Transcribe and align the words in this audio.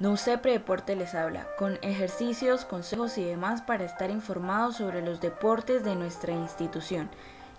NUCEPRE 0.00 0.52
Deporte 0.52 0.94
les 0.94 1.16
habla, 1.16 1.48
con 1.58 1.76
ejercicios, 1.82 2.64
consejos 2.64 3.18
y 3.18 3.24
demás 3.24 3.62
para 3.62 3.84
estar 3.84 4.10
informados 4.12 4.76
sobre 4.76 5.02
los 5.02 5.20
deportes 5.20 5.82
de 5.82 5.96
nuestra 5.96 6.32
institución 6.32 7.10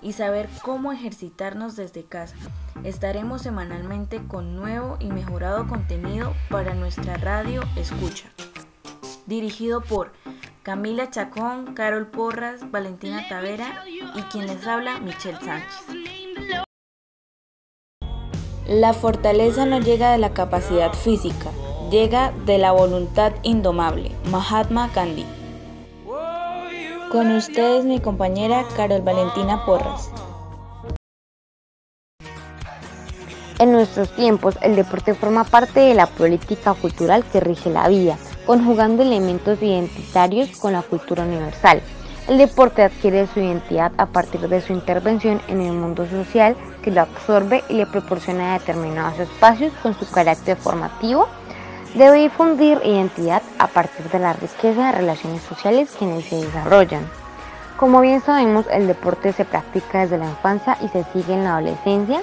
y 0.02 0.13
saber 0.13 0.48
cómo 0.62 0.93
ejercitarnos 0.93 1.75
desde 1.75 2.05
casa. 2.05 2.38
Estaremos 2.85 3.41
semanalmente 3.41 4.21
con 4.25 4.55
nuevo 4.55 4.95
y 5.02 5.07
mejorado 5.07 5.67
contenido 5.67 6.34
para 6.49 6.73
nuestra 6.75 7.17
radio 7.17 7.62
Escucha. 7.75 8.29
Dirigido 9.26 9.81
por 9.81 10.13
Camila 10.63 11.09
Chacón, 11.09 11.73
Carol 11.73 12.07
Porras, 12.07 12.71
Valentina 12.71 13.27
Tavera 13.27 13.84
y 14.15 14.21
quien 14.31 14.48
les 14.48 14.65
habla, 14.65 14.99
Michelle 14.99 15.40
Sánchez. 15.41 16.29
La 18.65 18.93
fortaleza 18.93 19.65
no 19.65 19.79
llega 19.79 20.12
de 20.12 20.20
la 20.20 20.34
capacidad 20.34 20.93
física, 20.93 21.49
llega 21.89 22.31
de 22.45 22.57
la 22.57 22.71
voluntad 22.71 23.34
indomable. 23.43 24.11
Mahatma 24.31 24.89
Gandhi. 24.93 25.25
Con 27.12 27.31
ustedes 27.35 27.85
mi 27.85 27.99
compañera 27.99 28.65
Carol 28.76 29.01
Valentina 29.01 29.65
Porras. 29.65 30.12
En 33.57 33.73
nuestros 33.73 34.15
tiempos, 34.15 34.57
el 34.62 34.76
deporte 34.76 35.13
forma 35.15 35.43
parte 35.43 35.82
de 35.82 35.93
la 35.93 36.05
política 36.05 36.73
cultural 36.76 37.26
que 37.26 37.41
rige 37.41 37.70
la 37.70 37.90
vida, 37.90 38.17
conjugando 38.45 39.04
elementos 39.04 39.62
identitarios 39.62 40.57
con 40.57 40.73
la 40.73 40.82
cultura 40.82 41.23
universal. 41.23 41.82
El 42.29 42.37
deporte 42.37 42.84
adquiere 42.84 43.27
su 43.27 43.40
identidad 43.40 43.91
a 43.98 44.05
partir 44.05 44.48
de 44.48 44.62
su 44.62 44.71
intervención 44.71 45.41
en 45.48 45.62
el 45.62 45.73
mundo 45.73 46.07
social 46.07 46.55
que 46.84 46.91
lo 46.91 47.01
absorbe 47.01 47.63
y 47.67 47.73
le 47.73 47.87
proporciona 47.87 48.54
determinados 48.54 49.20
espacios 49.20 49.73
con 49.82 49.93
su 49.98 50.10
carácter 50.10 50.55
formativo. 50.55 51.27
Debe 51.95 52.20
difundir 52.20 52.79
identidad 52.84 53.41
a 53.57 53.65
partir 53.65 54.07
de 54.09 54.20
la 54.20 54.34
riqueza 54.34 54.87
de 54.87 54.91
relaciones 54.91 55.41
sociales 55.41 55.90
que 55.98 56.05
en 56.05 56.12
él 56.12 56.23
se 56.23 56.35
desarrollan. 56.35 57.09
Como 57.77 57.99
bien 58.01 58.21
sabemos, 58.21 58.65
el 58.71 58.85
deporte 58.85 59.34
se 59.34 59.43
practica 59.43 60.01
desde 60.01 60.20
la 60.20 60.29
infancia 60.29 60.77
y 60.82 60.87
se 60.90 61.04
sigue 61.05 61.34
en 61.34 61.43
la 61.43 61.57
adolescencia, 61.57 62.21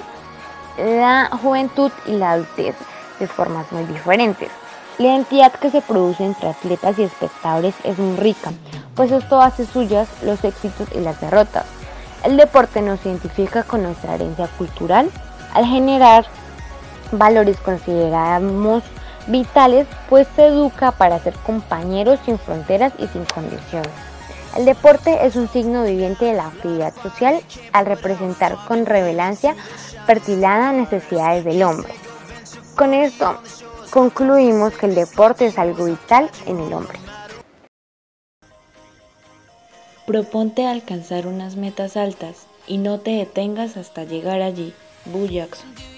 la 0.77 1.29
juventud 1.41 1.91
y 2.05 2.11
la 2.11 2.31
adultez 2.31 2.75
de 3.19 3.27
formas 3.27 3.69
muy 3.71 3.83
diferentes. 3.85 4.49
La 4.99 5.07
identidad 5.07 5.51
que 5.51 5.69
se 5.69 5.81
produce 5.81 6.23
entre 6.23 6.49
atletas 6.49 6.97
y 6.97 7.03
espectadores 7.03 7.75
es 7.83 7.97
muy 7.97 8.15
rica, 8.17 8.51
pues 8.95 9.11
esto 9.11 9.41
hace 9.41 9.65
suyas 9.65 10.07
los 10.23 10.43
éxitos 10.43 10.87
y 10.95 10.99
las 11.01 11.19
derrotas. 11.19 11.65
El 12.23 12.37
deporte 12.37 12.81
nos 12.81 13.05
identifica 13.05 13.63
con 13.63 13.83
nuestra 13.83 14.15
herencia 14.15 14.47
cultural 14.57 15.09
al 15.53 15.65
generar 15.65 16.25
valores 17.11 17.57
consideramos 17.57 18.83
vitales, 19.27 19.87
pues 20.09 20.27
se 20.35 20.47
educa 20.47 20.91
para 20.91 21.19
ser 21.19 21.33
compañeros 21.35 22.19
sin 22.25 22.39
fronteras 22.39 22.93
y 22.97 23.07
sin 23.07 23.25
condiciones. 23.25 23.91
El 24.57 24.65
deporte 24.65 25.25
es 25.25 25.35
un 25.35 25.47
signo 25.49 25.83
viviente 25.83 26.25
de 26.25 26.33
la 26.33 26.47
actividad 26.47 26.93
social 27.01 27.39
al 27.73 27.85
representar 27.85 28.57
con 28.67 28.85
revelancia 28.85 29.55
pertilada 30.07 30.71
necesidades 30.71 31.45
del 31.45 31.61
hombre. 31.61 31.93
Con 32.75 32.93
esto 32.93 33.39
concluimos 33.91 34.73
que 34.73 34.87
el 34.87 34.95
deporte 34.95 35.47
es 35.47 35.59
algo 35.59 35.85
vital 35.85 36.29
en 36.45 36.59
el 36.59 36.73
hombre. 36.73 36.97
Proponte 40.07 40.65
alcanzar 40.65 41.27
unas 41.27 41.55
metas 41.55 41.97
altas 41.97 42.47
y 42.65 42.77
no 42.77 42.99
te 42.99 43.11
detengas 43.11 43.77
hasta 43.77 44.05
llegar 44.05 44.41
allí. 44.41 44.73
Boo 45.05 45.27
Jackson. 45.27 45.96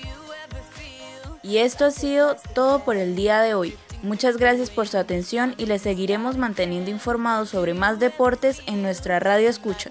Y 1.42 1.58
esto 1.58 1.86
ha 1.86 1.92
sido 1.92 2.36
todo 2.54 2.80
por 2.80 2.96
el 2.98 3.16
día 3.16 3.42
de 3.42 3.54
hoy. 3.54 3.78
Muchas 4.02 4.38
gracias 4.38 4.70
por 4.70 4.88
su 4.88 4.98
atención 4.98 5.56
y 5.58 5.66
les 5.66 5.82
seguiremos 5.82 6.38
manteniendo 6.38 6.90
informados 6.90 7.50
sobre 7.50 7.74
más 7.74 8.00
deportes 8.00 8.62
en 8.66 8.82
nuestra 8.82 9.20
radio 9.20 9.50
escucha. 9.50 9.90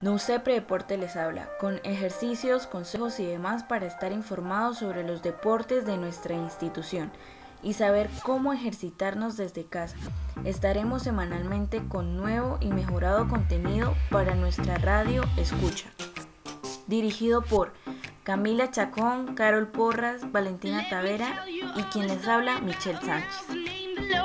NUCEPRE 0.00 0.54
Deporte 0.54 0.98
les 0.98 1.14
habla, 1.14 1.48
con 1.60 1.80
ejercicios, 1.84 2.66
consejos 2.66 3.20
y 3.20 3.26
demás 3.26 3.62
para 3.62 3.86
estar 3.86 4.10
informados 4.10 4.78
sobre 4.78 5.04
los 5.04 5.22
deportes 5.22 5.86
de 5.86 5.96
nuestra 5.96 6.34
institución 6.34 7.12
y 7.62 7.74
saber 7.74 8.10
cómo 8.22 8.52
ejercitarnos 8.52 9.36
desde 9.36 9.64
casa. 9.64 9.96
Estaremos 10.44 11.02
semanalmente 11.02 11.82
con 11.88 12.16
nuevo 12.16 12.58
y 12.60 12.68
mejorado 12.68 13.28
contenido 13.28 13.94
para 14.10 14.34
nuestra 14.34 14.76
radio 14.78 15.22
Escucha. 15.36 15.90
Dirigido 16.86 17.42
por 17.42 17.72
Camila 18.24 18.70
Chacón, 18.70 19.34
Carol 19.34 19.68
Porras, 19.68 20.30
Valentina 20.30 20.88
Tavera 20.88 21.44
y 21.48 21.82
quien 21.92 22.08
les 22.08 22.26
habla, 22.28 22.60
Michelle 22.60 23.00
Sánchez. 23.00 23.62